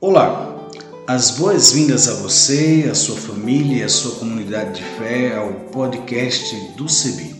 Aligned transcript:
Olá, 0.00 0.56
as 1.08 1.32
boas-vindas 1.32 2.06
a 2.06 2.22
você, 2.22 2.86
a 2.88 2.94
sua 2.94 3.16
família 3.16 3.78
e 3.78 3.82
a 3.82 3.88
sua 3.88 4.16
comunidade 4.20 4.76
de 4.76 4.84
fé 4.96 5.36
ao 5.36 5.52
podcast 5.72 6.54
do 6.76 6.88
CEBI. 6.88 7.34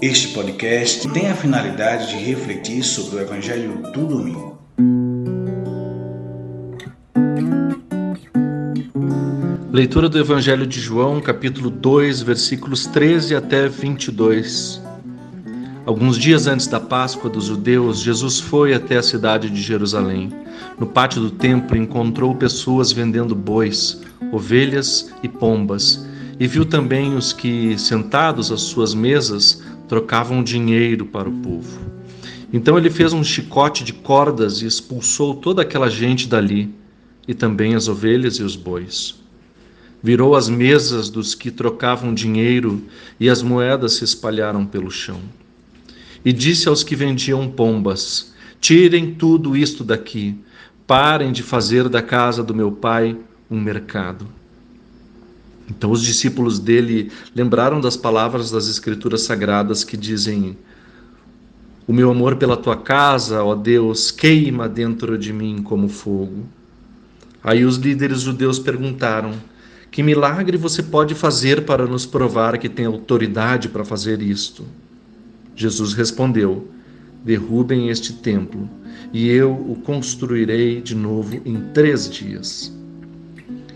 Este 0.00 0.28
podcast 0.28 1.06
tem 1.10 1.30
a 1.30 1.34
finalidade 1.34 2.08
de 2.08 2.24
refletir 2.24 2.82
sobre 2.82 3.16
o 3.16 3.20
Evangelho 3.20 3.82
do 3.92 4.06
Domingo. 4.06 4.58
Leitura 9.70 10.08
do 10.08 10.18
Evangelho 10.18 10.66
de 10.66 10.80
João, 10.80 11.20
capítulo 11.20 11.68
2, 11.68 12.22
versículos 12.22 12.86
13 12.86 13.34
até 13.34 13.68
22. 13.68 14.80
Alguns 15.84 16.16
dias 16.16 16.46
antes 16.46 16.68
da 16.68 16.78
Páscoa 16.78 17.28
dos 17.28 17.46
judeus, 17.46 17.98
Jesus 17.98 18.38
foi 18.38 18.72
até 18.72 18.98
a 18.98 19.02
cidade 19.02 19.50
de 19.50 19.60
Jerusalém. 19.60 20.32
No 20.78 20.86
pátio 20.86 21.20
do 21.20 21.30
templo 21.32 21.76
encontrou 21.76 22.36
pessoas 22.36 22.92
vendendo 22.92 23.34
bois, 23.34 24.00
ovelhas 24.30 25.12
e 25.24 25.28
pombas, 25.28 26.06
e 26.38 26.46
viu 26.46 26.64
também 26.64 27.16
os 27.16 27.32
que, 27.32 27.76
sentados 27.76 28.52
às 28.52 28.60
suas 28.60 28.94
mesas, 28.94 29.60
trocavam 29.88 30.40
dinheiro 30.40 31.04
para 31.04 31.28
o 31.28 31.32
povo. 31.32 31.80
Então 32.52 32.78
ele 32.78 32.88
fez 32.88 33.12
um 33.12 33.24
chicote 33.24 33.82
de 33.82 33.92
cordas 33.92 34.62
e 34.62 34.66
expulsou 34.66 35.34
toda 35.34 35.62
aquela 35.62 35.90
gente 35.90 36.28
dali, 36.28 36.72
e 37.26 37.34
também 37.34 37.74
as 37.74 37.88
ovelhas 37.88 38.36
e 38.36 38.44
os 38.44 38.54
bois. 38.54 39.16
Virou 40.00 40.36
as 40.36 40.48
mesas 40.48 41.10
dos 41.10 41.34
que 41.34 41.50
trocavam 41.50 42.14
dinheiro, 42.14 42.80
e 43.18 43.28
as 43.28 43.42
moedas 43.42 43.94
se 43.94 44.04
espalharam 44.04 44.64
pelo 44.64 44.88
chão 44.88 45.18
e 46.24 46.32
disse 46.32 46.68
aos 46.68 46.82
que 46.82 46.96
vendiam 46.96 47.48
pombas: 47.50 48.32
Tirem 48.60 49.14
tudo 49.14 49.56
isto 49.56 49.82
daqui, 49.82 50.38
parem 50.86 51.32
de 51.32 51.42
fazer 51.42 51.88
da 51.88 52.02
casa 52.02 52.42
do 52.42 52.54
meu 52.54 52.70
pai 52.70 53.16
um 53.50 53.60
mercado. 53.60 54.26
Então 55.68 55.90
os 55.90 56.02
discípulos 56.02 56.58
dele 56.58 57.10
lembraram 57.34 57.80
das 57.80 57.96
palavras 57.96 58.50
das 58.50 58.68
Escrituras 58.68 59.22
Sagradas 59.22 59.84
que 59.84 59.96
dizem: 59.96 60.56
O 61.86 61.92
meu 61.92 62.10
amor 62.10 62.36
pela 62.36 62.56
tua 62.56 62.76
casa, 62.76 63.42
ó 63.42 63.54
Deus, 63.54 64.10
queima 64.10 64.68
dentro 64.68 65.16
de 65.16 65.32
mim 65.32 65.62
como 65.62 65.88
fogo. 65.88 66.46
Aí 67.42 67.64
os 67.64 67.76
líderes 67.76 68.20
judeus 68.20 68.58
perguntaram: 68.58 69.32
Que 69.90 70.02
milagre 70.02 70.56
você 70.56 70.82
pode 70.82 71.14
fazer 71.14 71.64
para 71.64 71.86
nos 71.86 72.06
provar 72.06 72.58
que 72.58 72.68
tem 72.68 72.86
autoridade 72.86 73.68
para 73.68 73.84
fazer 73.84 74.22
isto? 74.22 74.64
Jesus 75.54 75.92
respondeu: 75.92 76.68
Derrubem 77.24 77.88
este 77.88 78.14
templo, 78.14 78.68
e 79.12 79.28
eu 79.28 79.52
o 79.52 79.76
construirei 79.84 80.80
de 80.80 80.94
novo 80.94 81.40
em 81.44 81.60
três 81.72 82.08
dias. 82.08 82.72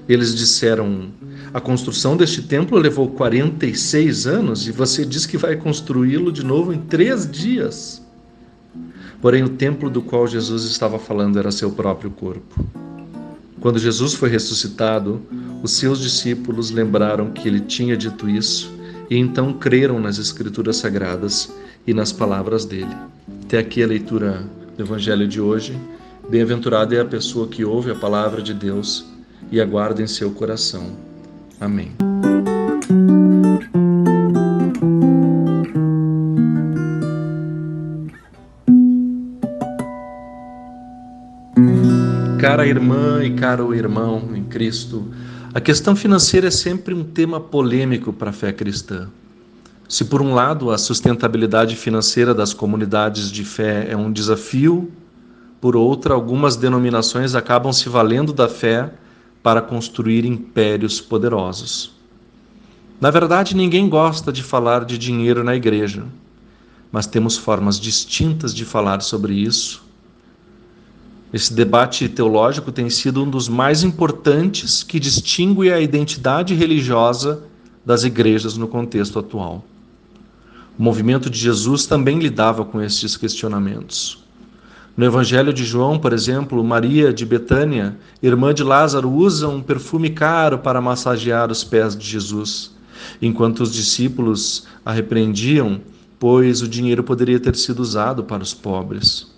Eles 0.08 0.34
disseram: 0.34 1.10
A 1.52 1.60
construção 1.60 2.16
deste 2.16 2.42
templo 2.42 2.78
levou 2.78 3.08
46 3.10 4.26
anos 4.26 4.66
e 4.66 4.72
você 4.72 5.04
diz 5.04 5.26
que 5.26 5.36
vai 5.36 5.56
construí-lo 5.56 6.32
de 6.32 6.44
novo 6.44 6.72
em 6.72 6.78
três 6.78 7.30
dias. 7.30 8.02
Porém, 9.20 9.42
o 9.42 9.48
templo 9.48 9.88
do 9.88 10.02
qual 10.02 10.26
Jesus 10.26 10.64
estava 10.64 10.98
falando 10.98 11.38
era 11.38 11.50
seu 11.50 11.70
próprio 11.70 12.10
corpo. 12.10 12.64
Quando 13.60 13.78
Jesus 13.78 14.14
foi 14.14 14.28
ressuscitado, 14.28 15.22
os 15.62 15.72
seus 15.72 16.00
discípulos 16.00 16.70
lembraram 16.70 17.30
que 17.30 17.48
ele 17.48 17.60
tinha 17.60 17.96
dito 17.96 18.28
isso 18.28 18.75
e 19.08 19.16
então 19.16 19.52
creram 19.52 20.00
nas 20.00 20.18
Escrituras 20.18 20.76
Sagradas 20.76 21.52
e 21.86 21.94
nas 21.94 22.12
palavras 22.12 22.64
dele. 22.64 22.94
Até 23.44 23.58
aqui 23.58 23.82
a 23.82 23.86
leitura 23.86 24.44
do 24.76 24.82
Evangelho 24.82 25.26
de 25.26 25.40
hoje. 25.40 25.78
Bem-aventurada 26.28 26.94
é 26.94 27.00
a 27.00 27.04
pessoa 27.04 27.46
que 27.46 27.64
ouve 27.64 27.90
a 27.90 27.94
palavra 27.94 28.42
de 28.42 28.52
Deus 28.52 29.06
e 29.50 29.60
aguarda 29.60 30.02
em 30.02 30.06
seu 30.06 30.32
coração. 30.32 30.96
Amém. 31.60 31.92
Cara 42.40 42.66
irmã 42.66 43.24
e 43.24 43.34
caro 43.34 43.74
irmão 43.74 44.30
em 44.34 44.44
Cristo, 44.44 45.08
a 45.56 45.60
questão 45.60 45.96
financeira 45.96 46.48
é 46.48 46.50
sempre 46.50 46.92
um 46.92 47.02
tema 47.02 47.40
polêmico 47.40 48.12
para 48.12 48.28
a 48.28 48.32
fé 48.32 48.52
cristã. 48.52 49.08
Se, 49.88 50.04
por 50.04 50.20
um 50.20 50.34
lado, 50.34 50.70
a 50.70 50.76
sustentabilidade 50.76 51.76
financeira 51.76 52.34
das 52.34 52.52
comunidades 52.52 53.32
de 53.32 53.42
fé 53.42 53.86
é 53.90 53.96
um 53.96 54.12
desafio, 54.12 54.92
por 55.58 55.74
outra, 55.74 56.12
algumas 56.12 56.56
denominações 56.56 57.34
acabam 57.34 57.72
se 57.72 57.88
valendo 57.88 58.34
da 58.34 58.50
fé 58.50 58.92
para 59.42 59.62
construir 59.62 60.26
impérios 60.26 61.00
poderosos. 61.00 61.96
Na 63.00 63.10
verdade, 63.10 63.56
ninguém 63.56 63.88
gosta 63.88 64.30
de 64.30 64.42
falar 64.42 64.84
de 64.84 64.98
dinheiro 64.98 65.42
na 65.42 65.56
igreja, 65.56 66.04
mas 66.92 67.06
temos 67.06 67.38
formas 67.38 67.80
distintas 67.80 68.54
de 68.54 68.66
falar 68.66 69.00
sobre 69.00 69.32
isso 69.32 69.85
esse 71.36 71.52
debate 71.52 72.08
teológico 72.08 72.72
tem 72.72 72.88
sido 72.88 73.22
um 73.22 73.28
dos 73.28 73.46
mais 73.46 73.82
importantes 73.82 74.82
que 74.82 74.98
distingue 74.98 75.70
a 75.70 75.78
identidade 75.78 76.54
religiosa 76.54 77.42
das 77.84 78.04
igrejas 78.04 78.56
no 78.56 78.66
contexto 78.66 79.18
atual. 79.18 79.62
O 80.78 80.82
movimento 80.82 81.28
de 81.28 81.38
Jesus 81.38 81.84
também 81.84 82.18
lidava 82.18 82.64
com 82.64 82.80
estes 82.80 83.18
questionamentos. 83.18 84.24
No 84.96 85.04
Evangelho 85.04 85.52
de 85.52 85.62
João, 85.62 85.98
por 85.98 86.14
exemplo, 86.14 86.64
Maria 86.64 87.12
de 87.12 87.26
Betânia, 87.26 87.98
irmã 88.22 88.54
de 88.54 88.62
Lázaro, 88.62 89.10
usa 89.10 89.46
um 89.46 89.60
perfume 89.60 90.08
caro 90.08 90.60
para 90.60 90.80
massagear 90.80 91.50
os 91.50 91.62
pés 91.62 91.94
de 91.94 92.06
Jesus, 92.06 92.74
enquanto 93.20 93.60
os 93.60 93.74
discípulos 93.74 94.66
a 94.82 94.90
repreendiam, 94.90 95.82
pois 96.18 96.62
o 96.62 96.68
dinheiro 96.68 97.04
poderia 97.04 97.38
ter 97.38 97.56
sido 97.56 97.80
usado 97.80 98.24
para 98.24 98.42
os 98.42 98.54
pobres. 98.54 99.35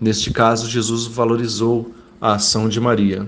Neste 0.00 0.30
caso, 0.30 0.68
Jesus 0.68 1.06
valorizou 1.06 1.94
a 2.20 2.34
ação 2.34 2.68
de 2.68 2.78
Maria. 2.80 3.26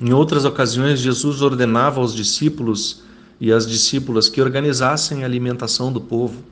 Em 0.00 0.12
outras 0.12 0.44
ocasiões, 0.44 1.00
Jesus 1.00 1.42
ordenava 1.42 2.00
aos 2.00 2.14
discípulos 2.14 3.02
e 3.40 3.52
às 3.52 3.66
discípulas 3.66 4.28
que 4.28 4.40
organizassem 4.40 5.22
a 5.22 5.26
alimentação 5.26 5.92
do 5.92 6.00
povo. 6.00 6.42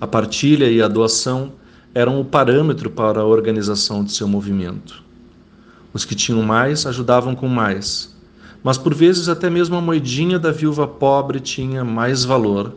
A 0.00 0.06
partilha 0.06 0.70
e 0.70 0.82
a 0.82 0.88
doação 0.88 1.52
eram 1.94 2.20
o 2.20 2.24
parâmetro 2.24 2.90
para 2.90 3.20
a 3.20 3.24
organização 3.24 4.04
de 4.04 4.12
seu 4.12 4.28
movimento. 4.28 5.02
Os 5.92 6.04
que 6.04 6.14
tinham 6.14 6.42
mais 6.42 6.84
ajudavam 6.86 7.34
com 7.34 7.48
mais, 7.48 8.14
mas 8.62 8.76
por 8.76 8.94
vezes 8.94 9.28
até 9.28 9.48
mesmo 9.48 9.76
a 9.76 9.80
moedinha 9.80 10.38
da 10.38 10.52
viúva 10.52 10.86
pobre 10.86 11.40
tinha 11.40 11.84
mais 11.84 12.24
valor 12.24 12.76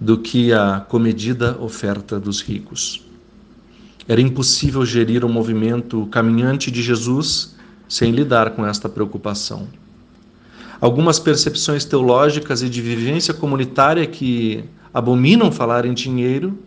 do 0.00 0.18
que 0.18 0.52
a 0.52 0.80
comedida 0.80 1.56
oferta 1.60 2.20
dos 2.20 2.40
ricos. 2.40 3.07
Era 4.08 4.22
impossível 4.22 4.86
gerir 4.86 5.22
o 5.22 5.28
movimento 5.28 6.06
caminhante 6.06 6.70
de 6.70 6.82
Jesus 6.82 7.54
sem 7.86 8.10
lidar 8.10 8.52
com 8.52 8.64
esta 8.64 8.88
preocupação. 8.88 9.68
Algumas 10.80 11.18
percepções 11.18 11.84
teológicas 11.84 12.62
e 12.62 12.70
de 12.70 12.80
vivência 12.80 13.34
comunitária 13.34 14.06
que 14.06 14.64
abominam 14.94 15.52
falar 15.52 15.84
em 15.84 15.92
dinheiro 15.92 16.58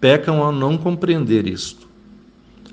pecam 0.00 0.42
ao 0.42 0.50
não 0.50 0.78
compreender 0.78 1.46
isto. 1.46 1.86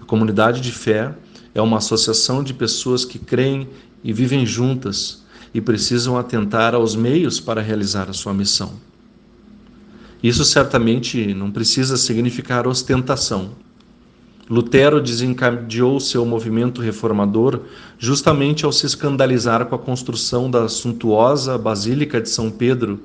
A 0.01 0.05
comunidade 0.05 0.61
de 0.61 0.71
fé 0.71 1.13
é 1.53 1.61
uma 1.61 1.77
associação 1.77 2.43
de 2.43 2.53
pessoas 2.53 3.03
que 3.03 3.19
creem 3.19 3.67
e 4.03 4.13
vivem 4.13 4.45
juntas 4.45 5.23
e 5.53 5.59
precisam 5.59 6.17
atentar 6.17 6.73
aos 6.73 6.95
meios 6.95 7.39
para 7.39 7.61
realizar 7.61 8.09
a 8.09 8.13
sua 8.13 8.33
missão. 8.33 8.73
Isso 10.21 10.45
certamente 10.45 11.33
não 11.33 11.51
precisa 11.51 11.97
significar 11.97 12.65
ostentação. 12.67 13.51
Lutero 14.53 15.01
desencadeou 15.01 15.99
seu 15.99 16.23
movimento 16.23 16.79
reformador 16.79 17.61
justamente 17.97 18.63
ao 18.63 18.71
se 18.71 18.85
escandalizar 18.85 19.65
com 19.65 19.73
a 19.73 19.79
construção 19.79 20.47
da 20.47 20.69
suntuosa 20.69 21.57
Basílica 21.57 22.21
de 22.21 22.29
São 22.29 22.51
Pedro, 22.51 22.99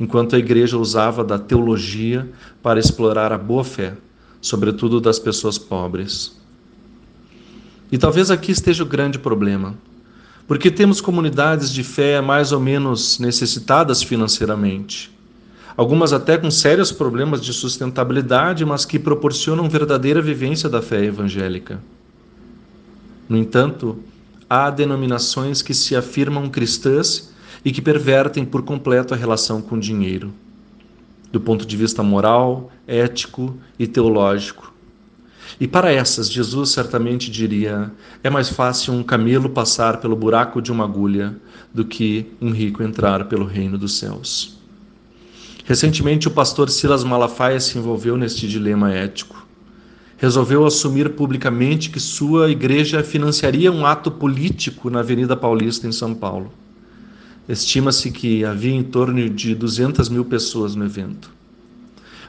enquanto 0.00 0.34
a 0.34 0.38
igreja 0.40 0.76
usava 0.76 1.22
da 1.22 1.38
teologia 1.38 2.28
para 2.60 2.80
explorar 2.80 3.30
a 3.30 3.38
boa-fé, 3.38 3.94
sobretudo 4.40 5.00
das 5.00 5.20
pessoas 5.20 5.56
pobres. 5.56 6.36
E 7.92 7.96
talvez 7.96 8.28
aqui 8.28 8.50
esteja 8.50 8.82
o 8.82 8.86
grande 8.86 9.16
problema, 9.16 9.76
porque 10.44 10.72
temos 10.72 11.00
comunidades 11.00 11.70
de 11.70 11.84
fé 11.84 12.20
mais 12.20 12.50
ou 12.50 12.58
menos 12.58 13.20
necessitadas 13.20 14.02
financeiramente 14.02 15.13
algumas 15.76 16.12
até 16.12 16.38
com 16.38 16.50
sérios 16.50 16.92
problemas 16.92 17.42
de 17.42 17.52
sustentabilidade, 17.52 18.64
mas 18.64 18.84
que 18.84 18.98
proporcionam 18.98 19.68
verdadeira 19.68 20.22
vivência 20.22 20.68
da 20.68 20.80
fé 20.80 21.04
evangélica. 21.04 21.80
No 23.28 23.36
entanto, 23.36 23.98
há 24.48 24.70
denominações 24.70 25.62
que 25.62 25.74
se 25.74 25.96
afirmam 25.96 26.48
cristãs 26.48 27.32
e 27.64 27.72
que 27.72 27.80
pervertem 27.80 28.44
por 28.44 28.62
completo 28.62 29.14
a 29.14 29.16
relação 29.16 29.60
com 29.62 29.76
o 29.76 29.80
dinheiro, 29.80 30.32
do 31.32 31.40
ponto 31.40 31.64
de 31.64 31.76
vista 31.76 32.02
moral, 32.02 32.70
ético 32.86 33.56
e 33.78 33.86
teológico. 33.86 34.72
E 35.58 35.66
para 35.66 35.92
essas, 35.92 36.30
Jesus 36.30 36.70
certamente 36.70 37.30
diria: 37.30 37.90
é 38.22 38.28
mais 38.28 38.48
fácil 38.48 38.92
um 38.92 39.02
camelo 39.02 39.48
passar 39.48 40.00
pelo 40.00 40.16
buraco 40.16 40.60
de 40.60 40.70
uma 40.70 40.84
agulha 40.84 41.36
do 41.72 41.84
que 41.84 42.26
um 42.40 42.50
rico 42.50 42.82
entrar 42.82 43.26
pelo 43.26 43.46
reino 43.46 43.78
dos 43.78 43.98
céus. 43.98 44.58
Recentemente, 45.64 46.28
o 46.28 46.30
pastor 46.30 46.68
Silas 46.68 47.02
Malafaia 47.02 47.58
se 47.58 47.78
envolveu 47.78 48.18
neste 48.18 48.46
dilema 48.46 48.92
ético. 48.92 49.46
Resolveu 50.18 50.66
assumir 50.66 51.10
publicamente 51.10 51.88
que 51.88 51.98
sua 51.98 52.50
igreja 52.50 53.02
financiaria 53.02 53.72
um 53.72 53.86
ato 53.86 54.10
político 54.10 54.90
na 54.90 55.00
Avenida 55.00 55.34
Paulista, 55.34 55.86
em 55.88 55.92
São 55.92 56.14
Paulo. 56.14 56.52
Estima-se 57.48 58.10
que 58.10 58.44
havia 58.44 58.74
em 58.74 58.82
torno 58.82 59.28
de 59.30 59.54
200 59.54 60.10
mil 60.10 60.26
pessoas 60.26 60.74
no 60.74 60.84
evento. 60.84 61.30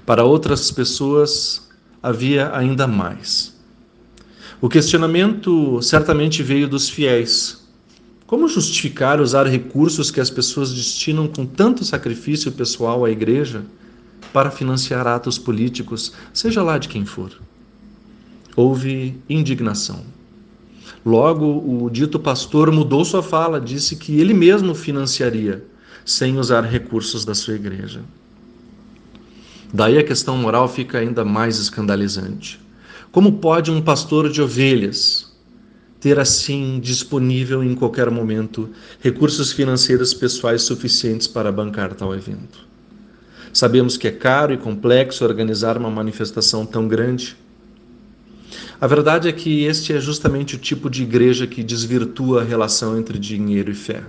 Para 0.06 0.24
outras 0.24 0.72
pessoas, 0.72 1.70
havia 2.02 2.56
ainda 2.56 2.88
mais. 2.88 3.54
O 4.62 4.70
questionamento 4.70 5.82
certamente 5.82 6.42
veio 6.42 6.70
dos 6.70 6.88
fiéis. 6.90 7.65
Como 8.28 8.48
justificar 8.48 9.22
usar 9.22 9.46
recursos 9.46 10.10
que 10.10 10.20
as 10.20 10.32
pessoas 10.32 10.74
destinam 10.74 11.28
com 11.28 11.46
tanto 11.46 11.86
sacrifício 11.86 12.52
pessoal 12.52 13.06
à 13.06 13.12
igreja 13.12 13.64
para 14.34 14.50
financiar 14.50 15.06
atos 15.06 15.38
políticos, 15.38 16.12
seja 16.34 16.64
lá 16.64 16.80
de 16.80 16.90
quem 16.90 17.06
for? 17.06 17.32
Houve 18.56 19.16
indignação. 19.30 20.04
Logo, 21.06 21.46
o 21.46 21.88
dito 21.92 22.20
pastor 22.20 22.72
mudou 22.72 23.06
sua 23.06 23.22
fala, 23.22 23.62
disse 23.62 23.96
que 23.96 24.20
ele 24.20 24.34
mesmo 24.34 24.74
financiaria, 24.74 25.64
sem 26.04 26.40
usar 26.40 26.62
recursos 26.62 27.26
da 27.26 27.36
sua 27.36 27.54
igreja. 27.54 28.02
Daí 29.72 30.00
a 30.00 30.04
questão 30.04 30.36
moral 30.36 30.68
fica 30.68 30.98
ainda 30.98 31.24
mais 31.24 31.60
escandalizante. 31.60 32.60
Como 33.12 33.34
pode 33.34 33.70
um 33.70 33.82
pastor 33.82 34.32
de 34.32 34.42
ovelhas 34.42 35.25
ter 36.06 36.20
assim 36.20 36.80
disponível 36.80 37.64
em 37.64 37.74
qualquer 37.74 38.12
momento 38.12 38.70
recursos 39.00 39.52
financeiros 39.52 40.14
pessoais 40.14 40.62
suficientes 40.62 41.26
para 41.26 41.52
bancar 41.52 41.96
tal 41.96 42.14
evento? 42.14 42.60
Sabemos 43.52 43.98
que 43.98 44.08
é 44.08 44.12
caro 44.12 44.54
e 44.54 44.58
complexo 44.58 45.26
organizar 45.26 45.80
uma 45.80 45.90
manifestação 45.90 46.64
tão 46.64 46.88
grande. 46.88 47.36
A 48.80 48.86
verdade 48.86 49.28
é 49.28 49.32
que 49.32 49.64
este 49.64 49.94
é 49.94 50.00
justamente 50.00 50.54
o 50.54 50.60
tipo 50.60 50.92
de 50.92 51.02
igreja 51.02 51.48
que 51.48 51.64
desvirtua 51.64 52.42
a 52.42 52.46
relação 52.46 53.00
entre 53.00 53.18
dinheiro 53.18 53.72
e 53.72 53.76
fé. 53.76 54.04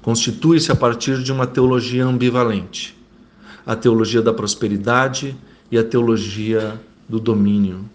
Constitui-se 0.00 0.70
a 0.70 0.76
partir 0.76 1.20
de 1.20 1.32
uma 1.32 1.48
teologia 1.48 2.04
ambivalente 2.04 2.94
a 3.66 3.74
teologia 3.74 4.22
da 4.22 4.32
prosperidade 4.32 5.36
e 5.68 5.76
a 5.76 5.82
teologia 5.82 6.80
do 7.08 7.18
domínio. 7.18 7.90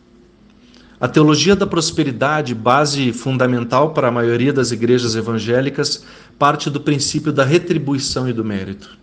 A 1.02 1.08
teologia 1.08 1.56
da 1.56 1.66
prosperidade, 1.66 2.54
base 2.54 3.12
fundamental 3.12 3.92
para 3.92 4.10
a 4.10 4.12
maioria 4.12 4.54
das 4.54 4.72
igrejas 4.72 5.16
evangélicas, 5.16 6.06
parte 6.38 6.70
do 6.70 6.80
princípio 6.80 7.34
da 7.34 7.44
retribuição 7.44 8.30
e 8.30 8.34
do 8.34 8.46
mérito. 8.46 8.96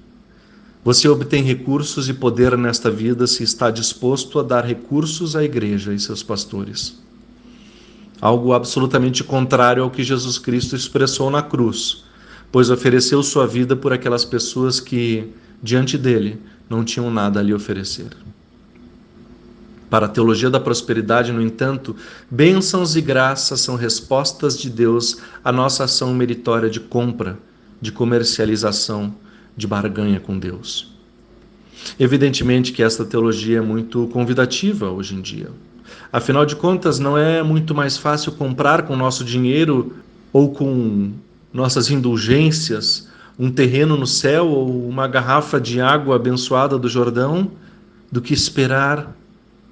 Você 0.84 1.08
obtém 1.08 1.42
recursos 1.42 2.08
e 2.08 2.14
poder 2.14 2.56
nesta 2.56 2.88
vida 2.88 3.26
se 3.26 3.42
está 3.42 3.68
disposto 3.68 4.38
a 4.38 4.44
dar 4.44 4.64
recursos 4.64 5.34
à 5.34 5.42
igreja 5.42 5.92
e 5.92 5.98
seus 5.98 6.22
pastores. 6.22 7.02
Algo 8.20 8.52
absolutamente 8.52 9.24
contrário 9.24 9.82
ao 9.82 9.90
que 9.90 10.04
Jesus 10.04 10.38
Cristo 10.38 10.76
expressou 10.76 11.32
na 11.32 11.42
cruz, 11.42 12.04
pois 12.52 12.70
ofereceu 12.70 13.24
sua 13.24 13.44
vida 13.44 13.74
por 13.74 13.92
aquelas 13.92 14.24
pessoas 14.24 14.78
que, 14.78 15.32
diante 15.60 15.98
dele, 15.98 16.40
não 16.70 16.84
tinham 16.84 17.10
nada 17.10 17.40
a 17.40 17.42
lhe 17.42 17.52
oferecer. 17.52 18.10
Para 19.90 20.06
a 20.06 20.08
teologia 20.08 20.50
da 20.50 20.60
prosperidade, 20.60 21.32
no 21.32 21.40
entanto, 21.40 21.96
bênçãos 22.30 22.94
e 22.94 23.00
graças 23.00 23.60
são 23.60 23.74
respostas 23.74 24.58
de 24.58 24.68
Deus 24.68 25.18
à 25.42 25.50
nossa 25.50 25.84
ação 25.84 26.12
meritória 26.12 26.68
de 26.68 26.78
compra, 26.78 27.38
de 27.80 27.90
comercialização, 27.90 29.14
de 29.56 29.66
barganha 29.66 30.20
com 30.20 30.38
Deus. 30.38 30.92
Evidentemente 31.98 32.72
que 32.72 32.82
esta 32.82 33.04
teologia 33.04 33.58
é 33.58 33.62
muito 33.62 34.08
convidativa 34.08 34.90
hoje 34.90 35.14
em 35.14 35.20
dia. 35.20 35.50
Afinal 36.12 36.44
de 36.44 36.56
contas, 36.56 36.98
não 36.98 37.16
é 37.16 37.42
muito 37.42 37.74
mais 37.74 37.96
fácil 37.96 38.32
comprar 38.32 38.82
com 38.82 38.94
nosso 38.94 39.24
dinheiro 39.24 39.96
ou 40.32 40.52
com 40.52 41.12
nossas 41.52 41.90
indulgências 41.90 43.08
um 43.38 43.50
terreno 43.50 43.96
no 43.96 44.06
céu 44.06 44.48
ou 44.48 44.88
uma 44.88 45.06
garrafa 45.06 45.60
de 45.60 45.80
água 45.80 46.16
abençoada 46.16 46.78
do 46.78 46.88
Jordão 46.88 47.50
do 48.10 48.20
que 48.20 48.34
esperar 48.34 49.16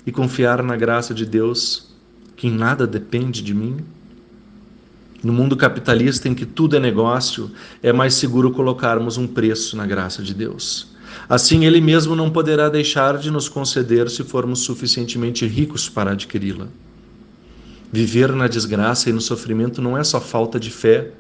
e 0.06 0.12
confiar 0.12 0.62
na 0.62 0.76
graça 0.76 1.12
de 1.12 1.26
Deus, 1.26 1.88
que 2.36 2.46
em 2.46 2.52
nada 2.52 2.86
depende 2.86 3.42
de 3.42 3.52
mim? 3.52 3.78
No 5.22 5.32
mundo 5.32 5.56
capitalista 5.56 6.28
em 6.28 6.34
que 6.34 6.46
tudo 6.46 6.76
é 6.76 6.80
negócio, 6.80 7.50
é 7.82 7.92
mais 7.92 8.14
seguro 8.14 8.52
colocarmos 8.52 9.16
um 9.16 9.26
preço 9.26 9.76
na 9.76 9.84
graça 9.84 10.22
de 10.22 10.32
Deus. 10.32 10.94
Assim, 11.28 11.64
Ele 11.64 11.80
mesmo 11.80 12.14
não 12.14 12.30
poderá 12.30 12.68
deixar 12.68 13.18
de 13.18 13.30
nos 13.30 13.48
conceder 13.48 14.08
se 14.08 14.22
formos 14.22 14.60
suficientemente 14.60 15.44
ricos 15.46 15.88
para 15.88 16.12
adquiri-la. 16.12 16.68
Viver 17.92 18.32
na 18.32 18.46
desgraça 18.46 19.10
e 19.10 19.12
no 19.12 19.20
sofrimento 19.20 19.82
não 19.82 19.98
é 19.98 20.04
só 20.04 20.20
falta 20.20 20.60
de 20.60 20.70
fé 20.70 21.12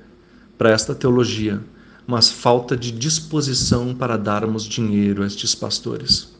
para 0.56 0.70
esta 0.70 0.94
teologia, 0.94 1.60
mas 2.06 2.30
falta 2.30 2.76
de 2.76 2.92
disposição 2.92 3.94
para 3.94 4.16
darmos 4.16 4.64
dinheiro 4.64 5.22
a 5.22 5.26
estes 5.26 5.54
pastores, 5.54 6.34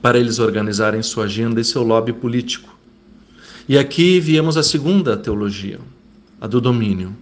para 0.00 0.18
eles 0.18 0.38
organizarem 0.38 1.02
sua 1.02 1.24
agenda 1.24 1.60
e 1.60 1.64
seu 1.64 1.82
lobby 1.82 2.12
político. 2.12 2.76
E 3.68 3.76
aqui 3.76 4.20
viemos 4.20 4.56
a 4.56 4.62
segunda 4.62 5.16
teologia, 5.16 5.78
a 6.40 6.46
do 6.46 6.60
domínio. 6.60 7.14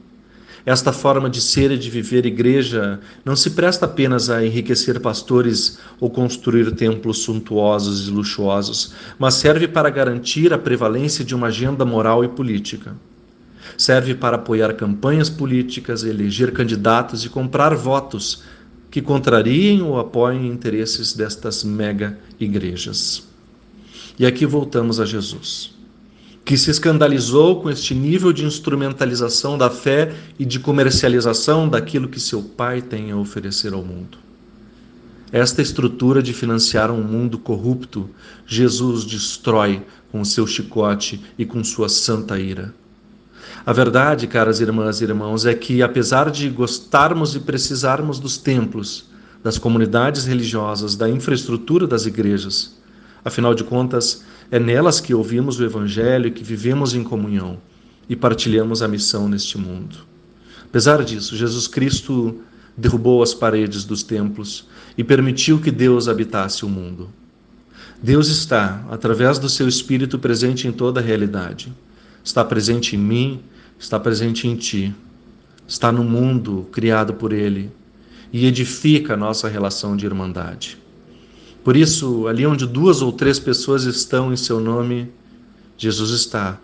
Esta 0.65 0.93
forma 0.93 1.31
de 1.31 1.41
ser 1.41 1.71
e 1.71 1.79
de 1.79 1.89
viver 1.89 2.27
igreja 2.27 3.01
não 3.25 3.37
se 3.37 3.51
presta 3.51 3.87
apenas 3.87 4.29
a 4.29 4.45
enriquecer 4.45 5.01
pastores 5.01 5.79
ou 6.01 6.11
construir 6.11 6.73
templos 6.73 7.19
suntuosos 7.19 8.09
e 8.09 8.11
luxuosos, 8.11 8.93
mas 9.19 9.35
serve 9.35 9.69
para 9.69 9.91
garantir 9.91 10.53
a 10.53 10.59
prevalência 10.59 11.25
de 11.25 11.35
uma 11.35 11.49
agenda 11.49 11.85
moral 11.85 12.25
e 12.25 12.29
política 12.29 12.95
serve 13.77 14.15
para 14.15 14.37
apoiar 14.37 14.73
campanhas 14.75 15.29
políticas, 15.29 16.05
eleger 16.05 16.53
candidatos 16.53 17.25
e 17.25 17.29
comprar 17.29 17.75
votos 17.75 18.43
que 18.97 19.03
contrariem 19.03 19.83
ou 19.83 20.01
apoiem 20.01 20.49
interesses 20.49 21.13
destas 21.13 21.63
mega 21.63 22.19
igrejas. 22.41 23.29
E 24.19 24.25
aqui 24.25 24.47
voltamos 24.47 24.99
a 24.99 25.05
Jesus, 25.05 25.75
que 26.47 26.57
se 26.57 26.71
escandalizou 26.71 27.61
com 27.61 27.69
este 27.69 27.95
nível 27.95 28.33
de 28.33 28.47
instrumentalização 28.47 29.59
da 29.59 29.69
fé 29.69 30.15
e 30.39 30.47
de 30.47 30.59
comercialização 30.59 31.69
daquilo 31.69 32.09
que 32.09 32.19
seu 32.19 32.43
Pai 32.43 32.81
tem 32.81 33.11
a 33.11 33.19
oferecer 33.19 33.75
ao 33.75 33.85
mundo. 33.85 34.17
Esta 35.31 35.61
estrutura 35.61 36.23
de 36.23 36.33
financiar 36.33 36.91
um 36.91 37.03
mundo 37.03 37.37
corrupto, 37.37 38.09
Jesus 38.47 39.05
destrói 39.05 39.83
com 40.11 40.25
seu 40.25 40.47
chicote 40.47 41.21
e 41.37 41.45
com 41.45 41.63
sua 41.63 41.91
santa 41.91 42.41
ira. 42.41 42.75
A 43.67 43.73
verdade, 43.73 44.29
caras 44.29 44.61
irmãs 44.61 45.01
e 45.01 45.05
irmãos, 45.05 45.45
é 45.45 45.53
que 45.53 45.83
apesar 45.83 46.31
de 46.31 46.49
gostarmos 46.49 47.35
e 47.35 47.41
precisarmos 47.41 48.21
dos 48.21 48.39
templos, 48.39 49.07
das 49.43 49.59
comunidades 49.59 50.25
religiosas, 50.25 50.95
da 50.95 51.11
infraestrutura 51.11 51.85
das 51.85 52.07
igrejas, 52.07 52.77
afinal 53.25 53.57
de 53.57 53.65
contas, 53.65 54.25
é 54.53 54.61
nelas 54.61 55.01
que 55.01 55.13
ouvimos 55.13 55.59
o 55.59 55.65
Evangelho, 55.65 56.31
que 56.31 56.45
vivemos 56.45 56.95
em 56.95 57.03
comunhão 57.03 57.59
e 58.09 58.15
partilhamos 58.15 58.83
a 58.83 58.89
missão 58.89 59.29
neste 59.29 59.59
mundo. 59.59 59.97
Apesar 60.65 61.03
disso, 61.03 61.37
Jesus 61.37 61.67
Cristo 61.67 62.41
derrubou 62.77 63.21
as 63.21 63.35
paredes 63.35 63.83
dos 63.85 64.05
templos 64.05 64.69
e 64.97 65.03
permitiu 65.03 65.59
que 65.59 65.73
Deus 65.73 66.07
habitasse 66.07 66.65
o 66.65 66.69
mundo. 66.69 67.11
Deus 68.01 68.29
está, 68.29 68.87
através 68.89 69.41
do 69.41 69.49
seu 69.49 69.67
Espírito, 69.67 70.21
presente 70.21 70.69
em 70.69 70.73
toda 70.73 71.01
a 71.01 71.03
realidade. 71.03 71.73
Está 72.23 72.45
presente 72.45 72.95
em 72.95 72.99
mim, 72.99 73.43
está 73.79 73.99
presente 73.99 74.47
em 74.49 74.57
ti, 74.57 74.95
está 75.67 75.91
no 75.91 76.05
mundo 76.05 76.67
criado 76.73 77.15
por 77.15 77.33
Ele 77.33 77.71
e 78.33 78.47
edifica 78.47 79.15
a 79.15 79.17
nossa 79.17 79.49
relação 79.49 79.97
de 79.97 80.07
irmandade. 80.07 80.79
Por 81.65 81.77
isso, 81.77 82.29
ali 82.29 82.47
onde 82.47 82.67
duas 82.67 83.03
ou 83.03 83.13
três 83.13 83.39
pessoas 83.39 83.85
estão 83.85 84.33
em 84.33 84.37
seu 84.37 84.61
nome, 84.61 85.11
Jesus 85.77 86.11
está 86.11 86.59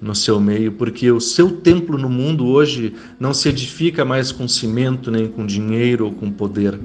no 0.00 0.14
seu 0.14 0.40
meio, 0.40 0.72
porque 0.72 1.10
o 1.10 1.20
seu 1.20 1.58
templo 1.58 1.98
no 1.98 2.08
mundo 2.08 2.46
hoje 2.46 2.94
não 3.18 3.34
se 3.34 3.48
edifica 3.48 4.04
mais 4.04 4.32
com 4.32 4.48
cimento, 4.48 5.10
nem 5.10 5.28
com 5.28 5.44
dinheiro 5.44 6.06
ou 6.06 6.12
com 6.12 6.30
poder, 6.30 6.80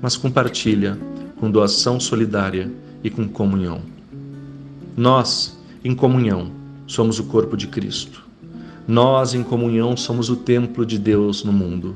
mas 0.00 0.16
com 0.16 0.30
partilha, 0.30 0.98
com 1.36 1.50
doação 1.50 2.00
solidária 2.00 2.70
e 3.04 3.10
com 3.10 3.28
comunhão. 3.28 3.82
Nós, 4.96 5.58
em 5.84 5.94
comunhão, 5.94 6.50
somos 6.86 7.18
o 7.18 7.24
corpo 7.24 7.56
de 7.56 7.66
Cristo. 7.66 8.21
Nós, 8.86 9.34
em 9.34 9.42
comunhão, 9.42 9.96
somos 9.96 10.28
o 10.28 10.36
templo 10.36 10.84
de 10.84 10.98
Deus 10.98 11.44
no 11.44 11.52
mundo. 11.52 11.94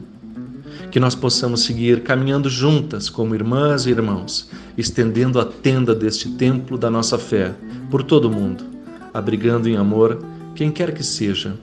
que 0.90 1.00
nós 1.00 1.14
possamos 1.14 1.62
seguir 1.62 2.02
caminhando 2.02 2.49
juntas 2.49 3.11
como 3.11 3.35
irmãs 3.35 3.87
e 3.87 3.90
irmãos, 3.90 4.49
estendendo 4.76 5.40
a 5.40 5.45
tenda 5.45 5.95
deste 5.95 6.31
templo 6.31 6.78
da 6.78 6.90
nossa 6.90 7.19
fé 7.19 7.55
por 7.90 8.02
todo 8.02 8.26
o 8.26 8.31
mundo, 8.31 8.64
abrigando 9.12 9.69
em 9.69 9.76
amor 9.76 10.25
quem 10.55 10.71
quer 10.71 10.95
que 10.95 11.02
seja, 11.02 11.55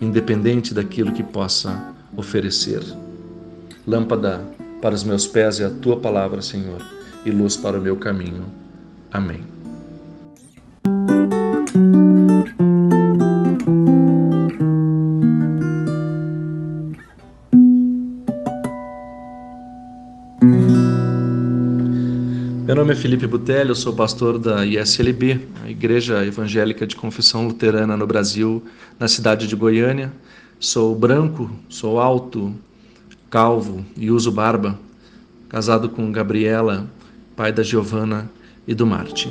independente 0.00 0.74
daquilo 0.74 1.12
que 1.12 1.22
possa 1.22 1.94
oferecer. 2.16 2.82
Lâmpada 3.86 4.44
para 4.80 4.94
os 4.94 5.04
meus 5.04 5.26
pés 5.26 5.60
é 5.60 5.64
a 5.64 5.70
tua 5.70 5.96
palavra, 5.96 6.42
Senhor, 6.42 6.80
e 7.24 7.30
luz 7.30 7.56
para 7.56 7.78
o 7.78 7.82
meu 7.82 7.96
caminho. 7.96 8.44
Amém. 9.12 9.40
Meu 22.66 22.74
nome 22.74 22.94
é 22.94 22.96
Felipe 22.96 23.28
Butelli, 23.28 23.68
eu 23.68 23.76
sou 23.76 23.92
pastor 23.92 24.40
da 24.40 24.66
ISLB, 24.66 25.40
a 25.62 25.70
Igreja 25.70 26.26
Evangélica 26.26 26.84
de 26.84 26.96
Confissão 26.96 27.46
Luterana 27.46 27.96
no 27.96 28.08
Brasil, 28.08 28.60
na 28.98 29.06
cidade 29.06 29.46
de 29.46 29.54
Goiânia. 29.54 30.12
Sou 30.58 30.92
branco, 30.92 31.48
sou 31.68 32.00
alto, 32.00 32.52
calvo 33.30 33.86
e 33.96 34.10
uso 34.10 34.32
barba, 34.32 34.76
casado 35.48 35.88
com 35.88 36.10
Gabriela, 36.10 36.90
pai 37.36 37.52
da 37.52 37.62
Giovana 37.62 38.28
e 38.66 38.74
do 38.74 38.84
Martin. 38.84 39.30